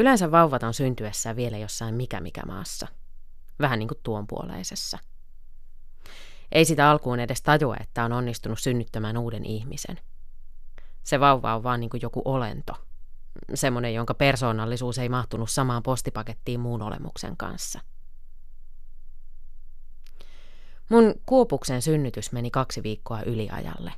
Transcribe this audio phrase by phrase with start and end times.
[0.00, 2.86] Yleensä vauvat on syntyessään vielä jossain mikä mikä maassa.
[3.60, 4.98] Vähän niin kuin tuonpuoleisessa.
[6.52, 10.00] Ei sitä alkuun edes tajua, että on onnistunut synnyttämään uuden ihmisen.
[11.02, 12.72] Se vauva on vaan niin kuin joku olento.
[13.54, 17.80] Semmoinen, jonka persoonallisuus ei mahtunut samaan postipakettiin muun olemuksen kanssa.
[20.90, 23.92] Mun kuopuksen synnytys meni kaksi viikkoa yliajalle.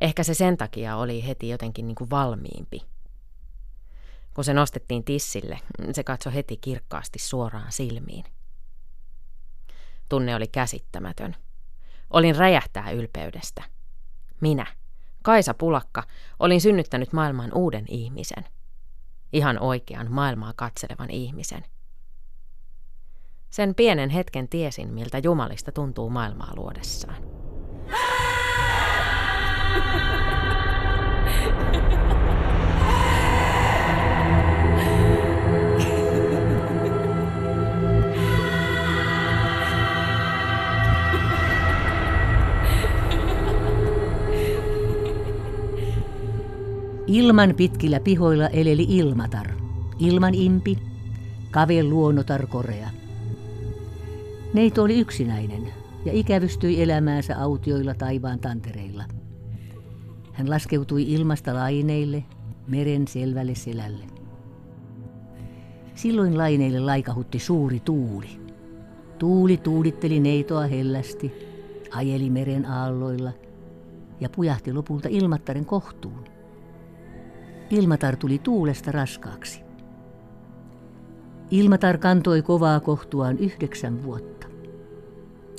[0.00, 2.95] Ehkä se sen takia oli heti jotenkin niin kuin valmiimpi.
[4.36, 5.60] Kun se nostettiin tissille,
[5.92, 8.24] se katsoi heti kirkkaasti suoraan silmiin.
[10.08, 11.36] Tunne oli käsittämätön.
[12.10, 13.62] Olin räjähtää ylpeydestä.
[14.40, 14.66] Minä,
[15.22, 16.02] Kaisa Pulakka,
[16.38, 18.44] olin synnyttänyt maailmaan uuden ihmisen.
[19.32, 21.64] Ihan oikean maailmaa katselevan ihmisen.
[23.50, 27.16] Sen pienen hetken tiesin, miltä Jumalista tuntuu maailmaa luodessaan.
[47.06, 49.46] Ilman pitkillä pihoilla eleli Ilmatar,
[49.98, 50.78] ilman impi,
[51.50, 52.88] kavel luonnotar korea.
[54.54, 55.68] Neito oli yksinäinen
[56.04, 59.04] ja ikävystyi elämäänsä autioilla taivaan tantereilla.
[60.32, 62.24] Hän laskeutui ilmasta laineille,
[62.66, 64.04] meren selvälle selälle.
[65.94, 68.40] Silloin laineille laikahutti suuri tuuli.
[69.18, 71.32] Tuuli tuuditteli neitoa hellästi,
[71.90, 73.32] ajeli meren aalloilla
[74.20, 76.35] ja pujahti lopulta ilmattaren kohtuun.
[77.70, 79.62] Ilmatar tuli tuulesta raskaaksi.
[81.50, 84.46] Ilmatar kantoi kovaa kohtuaan yhdeksän vuotta.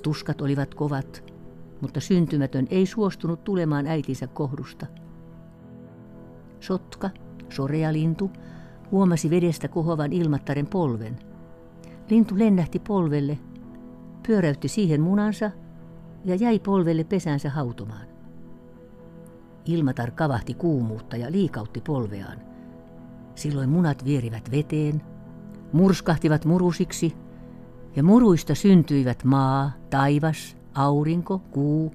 [0.04, 1.34] Tuskat olivat kovat,
[1.82, 4.86] mutta syntymätön ei suostunut tulemaan äitinsä kohdusta.
[6.60, 7.10] Sotka,
[7.50, 8.32] sorea lintu,
[8.92, 11.20] huomasi vedestä kohovan ilmattaren polven.
[12.10, 13.40] Lintu lennähti polvelle,
[14.28, 15.52] pyöräytti siihen munansa
[16.26, 18.17] ja jäi polvelle pesänsä hautomaan.
[19.68, 22.40] Ilmatar kavahti kuumuutta ja liikautti polveaan.
[23.36, 25.02] Silloin munat vierivät veteen,
[25.74, 27.16] murskahtivat murusiksi,
[27.96, 31.94] ja muruista syntyivät maa, taivas, aurinko, kuu,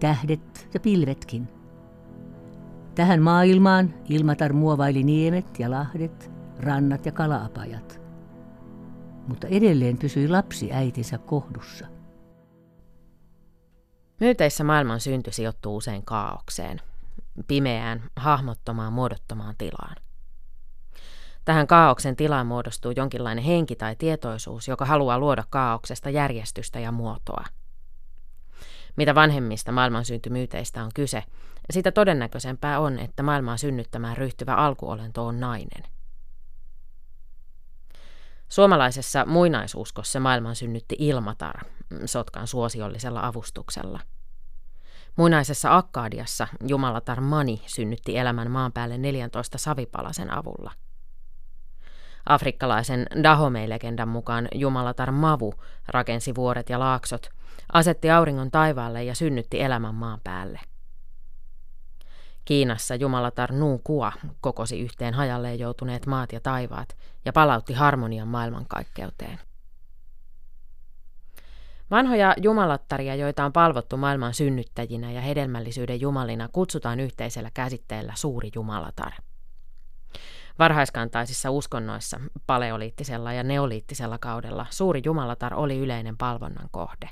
[0.00, 1.48] tähdet ja pilvetkin.
[2.94, 8.00] Tähän maailmaan Ilmatar muovaili niemet ja lahdet, rannat ja kalaapajat.
[9.28, 11.86] Mutta edelleen pysyi lapsi äitinsä kohdussa.
[14.20, 16.80] Myyteissä maailman synty sijoittuu usein kaaukseen–
[17.46, 19.96] pimeään, hahmottomaan, muodottomaan tilaan.
[21.44, 27.44] Tähän kaauksen tilaan muodostuu jonkinlainen henki tai tietoisuus, joka haluaa luoda kaauksesta järjestystä ja muotoa.
[28.96, 31.22] Mitä vanhemmista maailman syntymyyteistä on kyse,
[31.70, 35.82] sitä todennäköisempää on, että maailmaa synnyttämään ryhtyvä alkuolento on nainen.
[38.48, 41.60] Suomalaisessa muinaisuuskossa maailman synnytti Ilmatar,
[42.04, 44.00] Sotkan suosiollisella avustuksella–
[45.16, 50.70] Muinaisessa Akkadiassa jumalatar Mani synnytti elämän maan päälle 14 savipalasen avulla.
[52.26, 55.54] Afrikkalaisen Dahomey-legendan mukaan jumalatar Mavu
[55.88, 57.28] rakensi vuoret ja laaksot,
[57.72, 60.60] asetti auringon taivaalle ja synnytti elämän maan päälle.
[62.44, 69.38] Kiinassa jumalatar Nu Kua kokosi yhteen hajalleen joutuneet maat ja taivaat ja palautti harmonian maailmankaikkeuteen.
[71.94, 79.12] Vanhoja jumalattaria, joita on palvottu maailman synnyttäjinä ja hedelmällisyyden jumalina, kutsutaan yhteisellä käsitteellä suuri jumalatar.
[80.58, 87.10] Varhaiskantaisissa uskonnoissa, paleoliittisella ja neoliittisella kaudella, suuri jumalatar oli yleinen palvonnan kohde.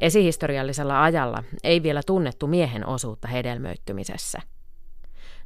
[0.00, 4.40] Esihistoriallisella ajalla ei vielä tunnettu miehen osuutta hedelmöittymisessä–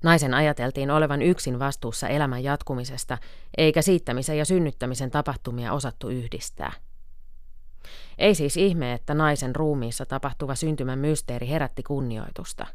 [0.02, 3.18] Naisen ajateltiin olevan yksin vastuussa elämän jatkumisesta,
[3.58, 6.72] eikä siittämisen ja synnyttämisen tapahtumia osattu yhdistää.
[8.18, 12.66] Ei siis ihme, että naisen ruumiissa tapahtuva syntymän mysteeri herätti kunnioitusta.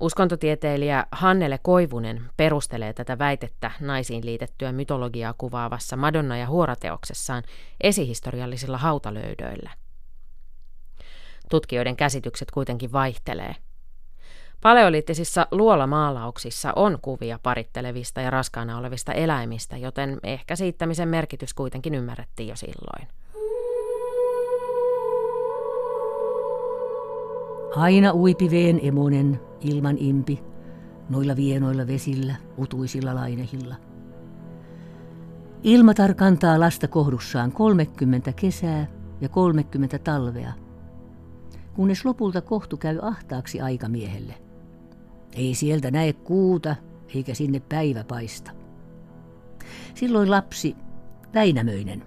[0.00, 7.42] Uskontotieteilijä Hannele Koivunen perustelee tätä väitettä naisiin liitettyä mytologiaa kuvaavassa Madonna ja huorateoksessaan
[7.80, 9.70] esihistoriallisilla hautalöydöillä.
[11.50, 13.54] Tutkijoiden käsitykset kuitenkin vaihtelee–
[14.66, 22.48] Paleoliittisissa luolamaalauksissa on kuvia parittelevista ja raskaana olevista eläimistä, joten ehkä siittämisen merkitys kuitenkin ymmärrettiin
[22.48, 23.08] jo silloin.
[27.76, 30.42] Aina uipi veen emonen ilman impi,
[31.08, 33.74] noilla vienoilla vesillä, utuisilla lainehilla.
[35.62, 38.86] Ilmatar kantaa lasta kohdussaan 30 kesää
[39.20, 40.52] ja 30 talvea,
[41.74, 44.45] kunnes lopulta kohtu käy ahtaaksi aikamiehelle.
[45.36, 46.76] Ei sieltä näe kuuta,
[47.14, 48.50] eikä sinne päivä paista.
[49.94, 50.76] Silloin lapsi,
[51.34, 52.04] Väinämöinen,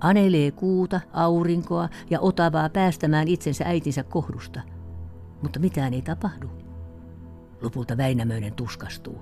[0.00, 4.60] anelee kuuta, aurinkoa ja otavaa päästämään itsensä äitinsä kohdusta,
[5.42, 6.50] mutta mitään ei tapahdu.
[7.62, 9.18] Lopulta Väinämöinen tuskastuu.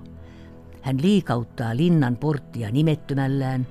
[0.81, 3.67] Hän liikauttaa linnan porttia nimettömällään,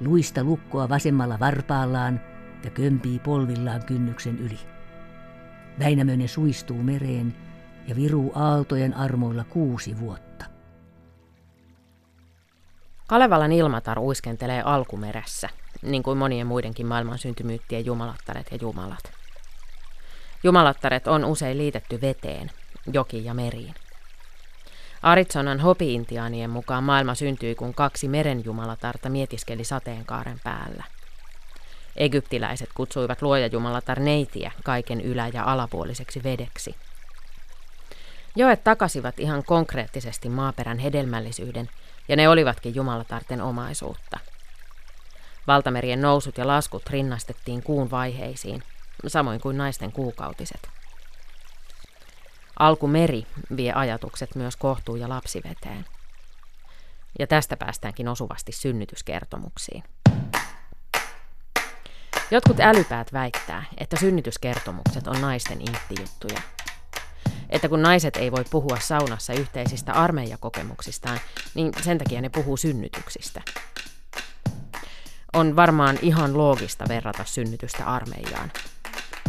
[0.00, 2.20] luista lukkoa vasemmalla varpaallaan
[2.64, 4.58] ja kömpii polvillaan kynnyksen yli.
[5.78, 7.34] Väinämöinen suistuu mereen
[7.88, 10.44] ja viruu aaltojen armoilla kuusi vuotta.
[13.06, 15.48] Kalevalan ilmatar uiskentelee alkumeressä,
[15.82, 19.12] niin kuin monien muidenkin maailman syntymyyttien jumalattaret ja jumalat.
[20.42, 22.50] Jumalattaret on usein liitetty veteen,
[22.92, 23.74] jokiin ja meriin.
[25.02, 30.84] Arizonan hopi-intiaanien mukaan maailma syntyi, kun kaksi merenjumalatarta mietiskeli sateenkaaren päällä.
[31.96, 36.74] Egyptiläiset kutsuivat luojajumalatar neitiä kaiken ylä- ja alapuoliseksi vedeksi.
[38.36, 41.70] Joet takasivat ihan konkreettisesti maaperän hedelmällisyyden,
[42.08, 44.18] ja ne olivatkin jumalatarten omaisuutta.
[45.46, 48.62] Valtamerien nousut ja laskut rinnastettiin kuun vaiheisiin,
[49.06, 50.68] samoin kuin naisten kuukautiset.
[52.58, 53.26] Alkumeri
[53.56, 55.84] vie ajatukset myös kohtuun ja lapsiveteen.
[57.18, 59.82] Ja tästä päästäänkin osuvasti synnytyskertomuksiin.
[62.30, 66.42] Jotkut älypäät väittää, että synnytyskertomukset on naisten inttijuttuja.
[67.52, 71.20] Että kun naiset ei voi puhua saunassa yhteisistä armeijakokemuksistaan,
[71.54, 73.42] niin sen takia ne puhuu synnytyksistä.
[75.32, 78.52] On varmaan ihan loogista verrata synnytystä armeijaan.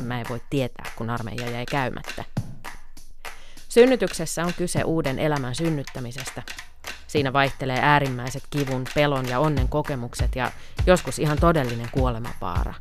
[0.03, 2.23] Mä en voi tietää, kun armeija jäi käymättä.
[3.69, 6.43] Synnytyksessä on kyse uuden elämän synnyttämisestä.
[7.07, 10.51] Siinä vaihtelee äärimmäiset kivun, pelon ja onnen kokemukset ja
[10.85, 12.73] joskus ihan todellinen kuolemapaara.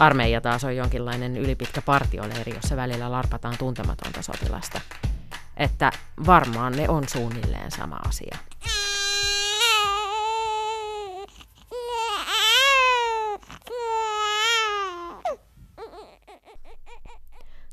[0.00, 4.80] Armeija taas on jonkinlainen ylipitkä partioleiri, jossa välillä larpataan tuntematonta sotilasta.
[5.56, 5.90] Että
[6.26, 8.36] varmaan ne on suunnilleen sama asia.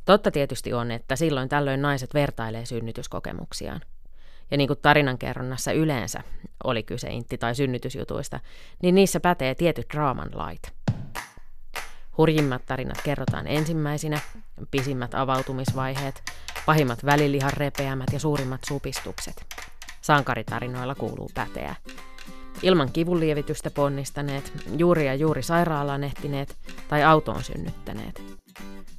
[0.05, 3.81] Totta tietysti on, että silloin tällöin naiset vertailee synnytyskokemuksiaan.
[4.51, 6.23] Ja niin kuin tarinankerronnassa yleensä
[6.63, 8.39] oli kyse intti- tai synnytysjutuista,
[8.83, 10.76] niin niissä pätee tietyt draaman lait.
[12.17, 14.19] Hurjimmat tarinat kerrotaan ensimmäisinä,
[14.71, 16.23] pisimmät avautumisvaiheet,
[16.65, 19.45] pahimmat välilihan repeämät ja suurimmat supistukset.
[20.01, 21.75] Sankaritarinoilla kuuluu päteä.
[22.63, 28.21] Ilman kivunlievitystä ponnistaneet, juuri ja juuri sairaalaan ehtineet tai autoon synnyttäneet–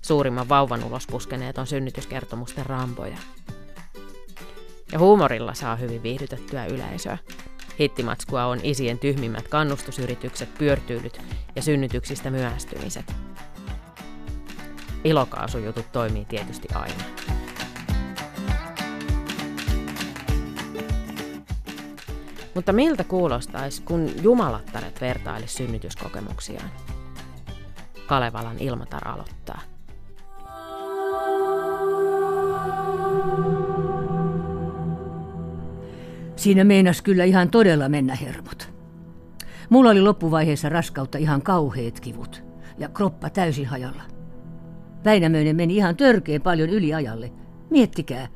[0.09, 3.17] Suurimman vauvan ulos puskeneet on synnytyskertomusten rampoja.
[4.93, 7.19] Ja huumorilla saa hyvin viihdytettyä yleisöä.
[7.81, 11.21] Hittimatskua on isien tyhmimmät kannustusyritykset, pyörtyylyt
[11.57, 13.15] ja synnytyksistä myöhästymiset.
[15.05, 17.05] Ilokaasujutut toimii tietysti aina.
[22.55, 26.71] Mutta miltä kuulostaisi, kun jumalattaret vertailisi synnytyskokemuksiaan?
[28.07, 29.61] Kalevalan Ilmatar aloittaa.
[36.39, 38.73] Siinä meinas kyllä ihan todella mennä hermot.
[39.71, 42.45] Mulla oli loppuvaiheessa raskautta ihan kauheet kivut
[42.79, 44.03] ja kroppa täysin hajalla.
[45.05, 47.33] Väinämöinen meni ihan törkeen paljon yliajalle.
[47.71, 48.29] Miettikää,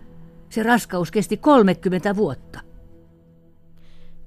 [0.48, 2.60] se raskaus kesti 30 vuotta.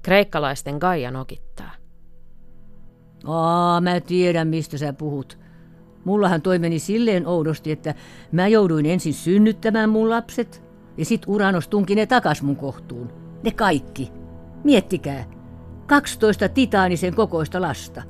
[0.02, 1.70] Kreikkalaisten Gaia nokittaa.
[3.24, 5.38] Aa, mä tiedän mistä sä puhut.
[6.04, 7.94] Mullahan toi meni silleen oudosti, että
[8.32, 10.62] mä jouduin ensin synnyttämään mun lapset
[10.96, 13.25] ja sit Uranos tunki ne takas mun kohtuun.
[13.46, 14.12] Ne kaikki.
[14.64, 15.24] Miettikää.
[15.86, 18.02] 12 titaanisen kokoista lasta.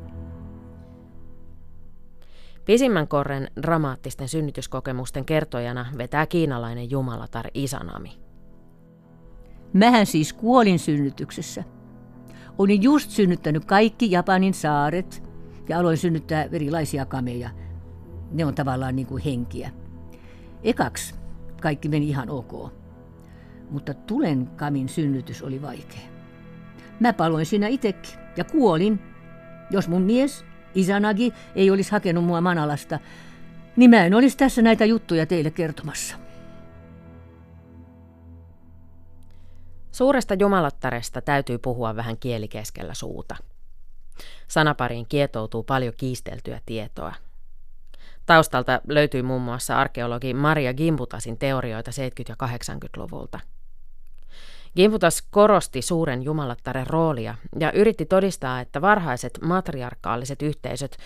[2.65, 8.19] Pisimmän korren dramaattisten synnytyskokemusten kertojana vetää kiinalainen jumalatar Isanami.
[9.73, 11.65] Mähän siis kuolin synnytyksessä.
[12.59, 15.23] Olin just synnyttänyt kaikki Japanin saaret
[15.69, 17.51] ja aloin synnyttää erilaisia kameja.
[18.33, 19.71] Ne on tavallaan niin kuin henkiä.
[20.63, 21.15] Ekaksi
[21.61, 22.86] kaikki meni ihan ok
[23.71, 26.01] mutta tulen kamin synnytys oli vaikea.
[27.01, 29.01] Mä paloin siinä itekin ja kuolin.
[29.71, 30.45] Jos mun mies,
[30.75, 32.99] Isanagi, ei olisi hakenut mua Manalasta,
[33.77, 36.17] niin mä en olisi tässä näitä juttuja teille kertomassa.
[39.93, 43.37] Suuresta jumalattaresta täytyy puhua vähän kieli keskellä suuta.
[44.49, 47.15] Sanapariin kietoutuu paljon kiisteltyä tietoa.
[48.27, 51.95] Taustalta löytyy muun muassa arkeologi Maria Gimbutasin teorioita 70-
[52.29, 53.41] ja 80-luvulta–
[54.77, 60.97] Gimputas korosti suuren jumalattaren roolia ja yritti todistaa, että varhaiset matriarkaaliset yhteisöt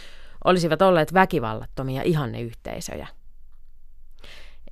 [0.45, 3.09] olisivat olleet väkivallattomia ihanneyhteisöjä.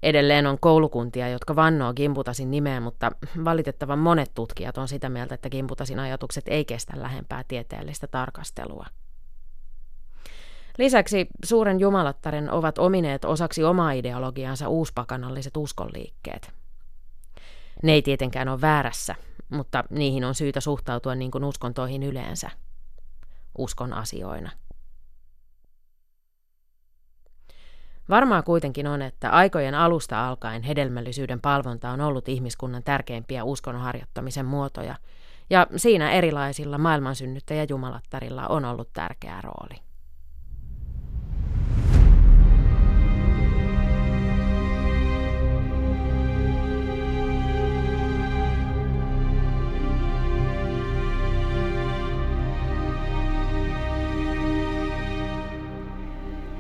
[0.03, 3.13] Edelleen on koulukuntia, jotka vannoo Gimputasin nimeä, mutta
[3.45, 8.87] valitettavan monet tutkijat on sitä mieltä, että Gimputasin ajatukset ei kestä lähempää tieteellistä tarkastelua.
[10.79, 16.53] Lisäksi suuren jumalattaren ovat omineet osaksi omaa ideologiansa uuspakanalliset uskonliikkeet.
[17.83, 19.15] Ne ei tietenkään ole väärässä,
[19.49, 22.51] mutta niihin on syytä suhtautua niin kuin uskontoihin yleensä,
[23.59, 24.51] uskon asioina.
[28.09, 34.47] Varmaa kuitenkin on, että aikojen alusta alkaen hedelmällisyyden palvonta on ollut ihmiskunnan tärkeimpiä uskon harjoittamisen
[34.47, 34.95] muotoja,
[35.51, 39.88] ja siinä erilaisilla maailmansynnyttäjä jumalattarilla on ollut tärkeä rooli.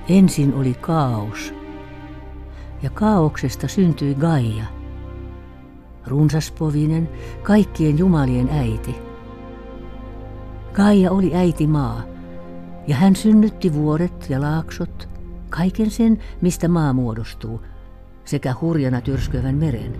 [0.08, 1.54] Ensin oli kaos,
[2.82, 4.64] ja kaauksesta syntyi Gaia,
[6.06, 7.08] runsaspovinen,
[7.42, 8.94] kaikkien jumalien äiti.
[10.72, 12.02] Gaia oli äiti maa,
[12.86, 15.08] ja hän synnytti vuoret ja laaksot,
[15.50, 17.60] kaiken sen, mistä maa muodostuu,
[18.24, 19.98] sekä hurjana tyrskyvän meren.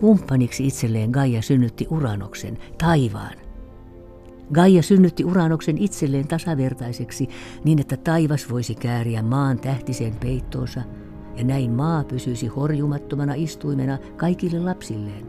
[0.00, 3.47] Kumppaniksi itselleen Gaia synnytti Uranoksen, taivaan.
[4.52, 7.28] Gaia synnytti Uranoksen itselleen tasavertaiseksi
[7.64, 10.82] niin, että taivas voisi kääriä maan tähtiseen peittoonsa
[11.36, 15.26] ja näin maa pysyisi horjumattomana istuimena kaikille lapsilleen.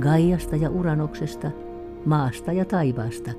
[0.00, 1.50] Gaiasta ja Uranoksesta,
[2.06, 3.30] maasta ja taivaasta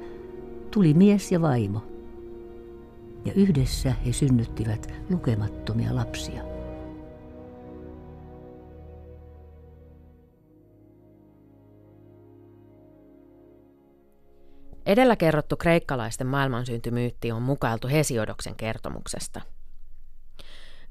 [0.71, 1.83] tuli mies ja vaimo.
[3.25, 6.56] Ja yhdessä he synnyttivät lukemattomia lapsia.
[14.87, 19.41] Edellä kerrottu kreikkalaisten maailmansyntymyytti on mukailtu Hesiodoksen kertomuksesta.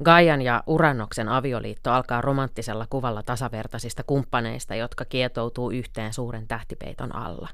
[0.05, 7.49] Gaian ja Uranoksen avioliitto alkaa romanttisella kuvalla tasavertaisista kumppaneista, jotka kietoutuu yhteen suuren tähtipeiton alla.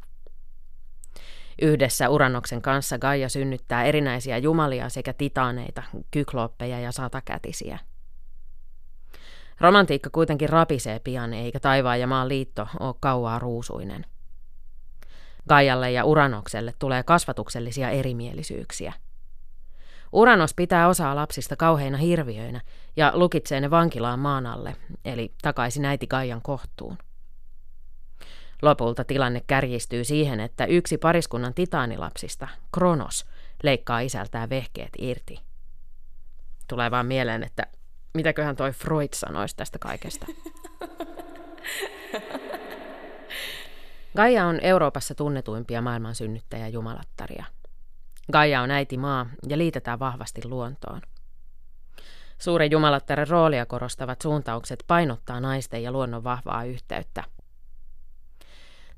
[1.63, 7.79] Yhdessä Uranoksen kanssa Gaia synnyttää erinäisiä jumalia sekä titaaneita, kyklooppeja ja satakätisiä.
[9.61, 14.07] Romantiikka kuitenkin rapisee pian, eikä taivaan ja maan liitto ole kauaa ruusuinen.
[15.49, 18.93] Gaialle ja Uranokselle tulee kasvatuksellisia erimielisyyksiä.
[20.13, 22.61] Uranos pitää osaa lapsista kauheina hirviöinä
[22.97, 26.99] ja lukitsee ne vankilaan maan alle, eli takaisin äiti Gaian kohtuun.
[28.63, 33.27] Lopulta tilanne kärjistyy siihen, että yksi pariskunnan titaanilapsista, Kronos,
[33.63, 35.41] leikkaa isältään vehkeet irti.
[36.69, 37.67] Tulee vaan mieleen, että
[38.15, 40.27] mitäköhän toi Freud sanoisi tästä kaikesta.
[44.16, 47.45] Gaia on Euroopassa tunnetuimpia maailman synnyttäjä jumalattaria.
[48.33, 51.00] Gaia on äiti maa ja liitetään vahvasti luontoon.
[52.38, 57.25] Suuren jumalattaren roolia korostavat suuntaukset painottaa naisten ja luonnon vahvaa yhteyttä.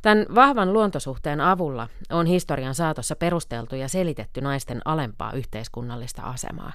[0.02, 6.72] Tämän vahvan luontosuhteen avulla on historian saatossa perusteltu ja selitetty naisten alempaa yhteiskunnallista asemaa.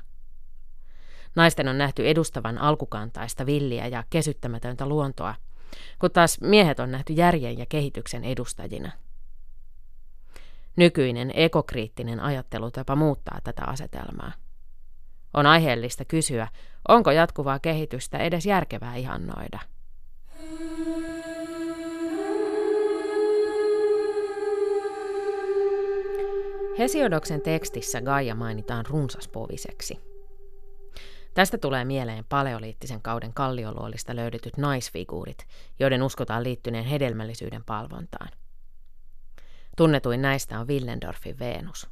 [1.35, 5.35] Naisten on nähty edustavan alkukantaista villiä ja kesyttämätöntä luontoa–
[5.99, 8.91] kun taas miehet on nähty järjen ja kehityksen edustajina.
[10.75, 14.31] Nykyinen ekokriittinen ajattelutapa muuttaa tätä asetelmaa.
[15.33, 16.47] On aiheellista kysyä,
[16.87, 19.59] onko jatkuvaa kehitystä edes järkevää ihannoida.
[26.79, 30.08] Hesiodoksen tekstissä Gaia mainitaan runsaspoviseksi.
[31.39, 35.47] Tästä tulee mieleen paleoliittisen kauden kallioluolista löydetyt naisfiguurit,
[35.79, 38.29] joiden uskotaan liittyneen hedelmällisyyden palvontaan.
[39.77, 41.89] Tunnetuin näistä on Willendorfin Venus.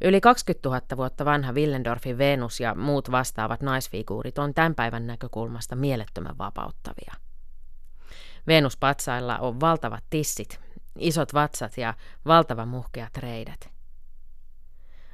[0.00, 5.76] Yli 20 000 vuotta vanha Willendorfin Venus ja muut vastaavat naisfiguurit on tämän päivän näkökulmasta
[5.76, 7.14] mielettömän vapauttavia.
[8.46, 10.60] Venus-patsailla on valtavat tissit,
[10.98, 11.94] isot vatsat ja
[12.26, 13.73] valtavan muhkeat reidet.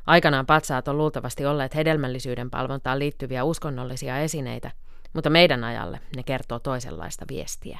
[0.06, 4.70] Aikanaan patsaat on luultavasti olleet hedelmällisyyden palvontaan liittyviä uskonnollisia esineitä,
[5.12, 7.78] mutta meidän ajalle ne kertoo toisenlaista viestiä.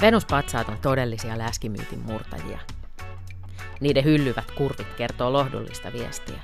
[0.00, 2.58] Venuspatsaat on todellisia läskimyytin murtajia.
[3.80, 6.40] Niiden hyllyvät kurvit kertoo lohdullista viestiä.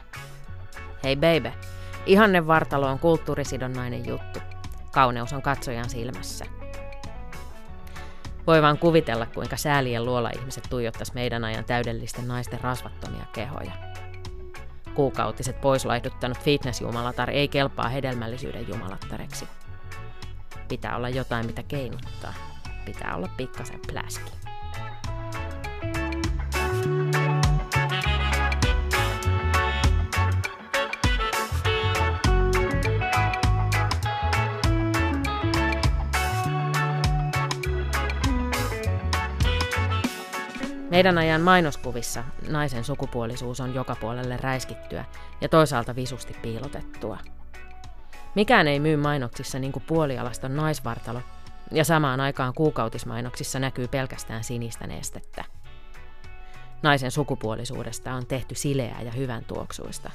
[1.05, 1.53] Hei baby,
[2.09, 4.39] ihanne vartalo on kulttuurisidonnainen juttu.
[4.93, 6.45] Kauneus on katsojan silmässä.
[8.47, 13.73] Voi vaan kuvitella, kuinka säälien luola-ihmiset tuijottaisi meidän ajan täydellisten naisten rasvattomia kehoja.
[14.95, 19.49] kuukautiset poislaihduttanut fitnessjumalatar ei kelpaa hedelmällisyyden jumalattareksi.
[20.69, 22.35] Pitää olla jotain, mitä keinuttaa.
[22.85, 24.48] Pitää olla pikkasen pläski.
[40.99, 45.05] Meidän ajan mainoskuvissa naisen sukupuolisuus on joka puolelle räiskittyä
[45.41, 47.19] ja toisaalta visusti piilotettua.
[48.35, 51.21] Mikään ei myy mainoksissa niin kuin puolialaston naisvartalo,
[51.73, 55.45] ja samaan aikaan kuukautismainoksissa näkyy pelkästään sinistä nestettä.
[56.83, 60.11] Naisen sukupuolisuudesta on tehty sileää ja hyvän tuoksuista.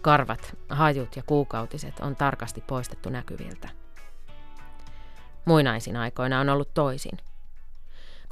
[0.00, 3.68] Karvat, hajut ja kuukautiset on tarkasti poistettu näkyviltä.
[5.44, 7.18] Muinaisin aikoina on ollut toisin–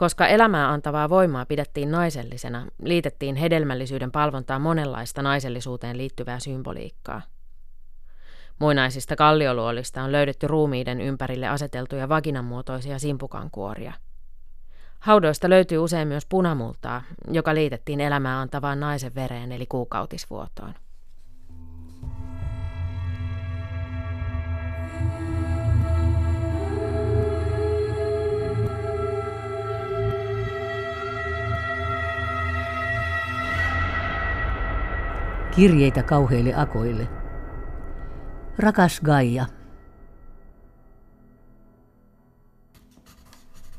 [0.01, 7.23] koska elämää antavaa voimaa pidettiin naisellisena, liitettiin hedelmällisyyden palvontaa monenlaista naisellisuuteen liittyvää symboliikkaa.
[8.59, 13.93] Muinaisista kallioluolista on löydetty ruumiiden ympärille aseteltuja vaginanmuotoisia simpukankuoria.
[15.01, 20.75] Haudoista löytyy usein myös punamultaa, joka liitettiin elämää antavaan naisen vereen eli kuukautisvuotoon.
[35.51, 37.09] Kirjeitä kauheille akoille.
[38.59, 39.47] Rakas Gaia.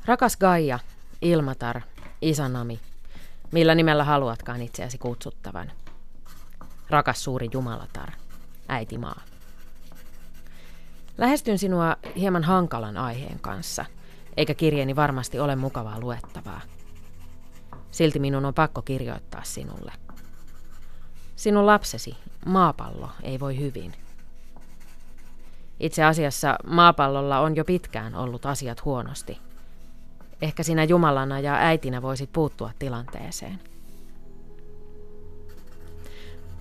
[0.05, 0.79] Rakas Gaia,
[1.21, 1.81] Ilmatar,
[2.21, 2.79] Isanami,
[3.51, 5.71] millä nimellä haluatkaan itseäsi kutsuttavan.
[6.89, 8.11] Rakas suuri Jumalatar,
[8.67, 9.21] äiti maa.
[11.17, 13.85] Lähestyn sinua hieman hankalan aiheen kanssa,
[14.37, 16.61] eikä kirjeeni varmasti ole mukavaa luettavaa.
[17.91, 19.91] Silti minun on pakko kirjoittaa sinulle.
[21.35, 23.93] Sinun lapsesi, maapallo, ei voi hyvin.
[25.79, 29.37] Itse asiassa maapallolla on jo pitkään ollut asiat huonosti.
[30.41, 33.59] Ehkä sinä Jumalana ja äitinä voisit puuttua tilanteeseen.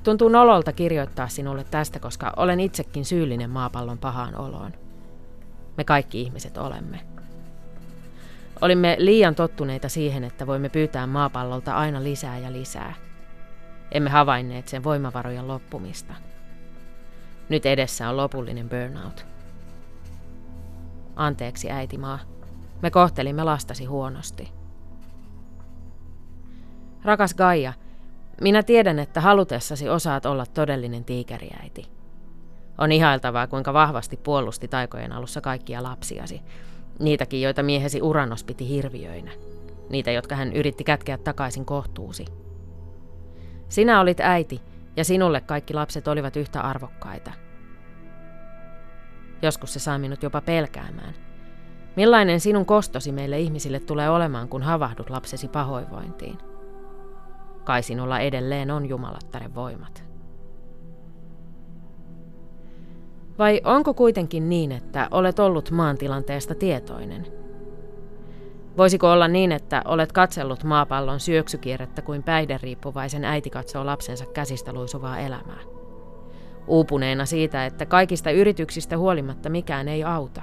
[0.02, 4.72] Tuntuu nololta kirjoittaa sinulle tästä, koska olen itsekin syyllinen maapallon pahaan oloon.
[5.76, 7.00] Me kaikki ihmiset olemme.
[8.60, 12.94] Olimme liian tottuneita siihen, että voimme pyytää maapallolta aina lisää ja lisää–
[13.92, 16.14] emme havainneet sen voimavarojen loppumista.
[17.48, 19.26] Nyt edessä on lopullinen burnout.
[21.16, 22.18] Anteeksi, äitimaa.
[22.82, 24.52] Me kohtelimme lastasi huonosti.
[27.04, 27.72] Rakas Gaia,
[28.40, 31.86] minä tiedän, että halutessasi osaat olla todellinen tiikeriäiti.
[32.78, 36.42] On ihailtavaa, kuinka vahvasti puolusti taikojen alussa kaikkia lapsiasi.
[36.98, 39.30] Niitäkin, joita miehesi Uranos piti hirviöinä.
[39.90, 42.24] Niitä, jotka hän yritti kätkeä takaisin kohtuusi.
[43.70, 44.62] Sinä olit äiti,
[44.96, 47.32] ja sinulle kaikki lapset olivat yhtä arvokkaita.
[49.42, 51.14] Joskus se saa minut jopa pelkäämään.
[51.96, 56.38] Millainen sinun kostosi meille ihmisille tulee olemaan, kun havahdut lapsesi pahoinvointiin?
[57.64, 60.04] Kai sinulla edelleen on jumalattaren voimat.
[63.38, 67.26] Vai onko kuitenkin niin, että olet ollut maan tilanteesta tietoinen–
[68.80, 75.18] Voisiko olla niin, että olet katsellut maapallon syöksykierrettä kuin päihderiippuvaisen äiti katsoo lapsensa käsistä luisuvaa
[75.18, 75.60] elämää?
[76.66, 80.42] Uupuneena siitä, että kaikista yrityksistä huolimatta mikään ei auta.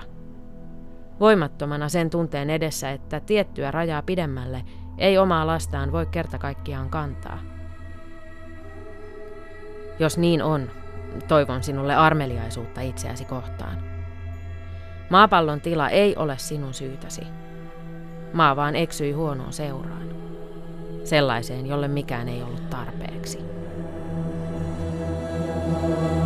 [1.19, 4.63] Voimattomana sen tunteen edessä, että tiettyä rajaa pidemmälle
[4.97, 7.39] ei omaa lastaan voi kerta kaikkiaan kantaa.
[9.99, 10.71] Jos niin on,
[11.27, 13.77] toivon sinulle armeliaisuutta itseäsi kohtaan.
[15.09, 17.21] Maapallon tila ei ole sinun syytäsi.
[18.33, 20.07] Maa vaan eksyi huonoon seuraan.
[21.03, 23.39] Sellaiseen, jolle mikään ei ollut tarpeeksi.
[25.77, 26.16] thank you